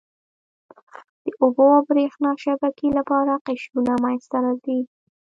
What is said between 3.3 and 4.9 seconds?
قشرونه منځته راځي.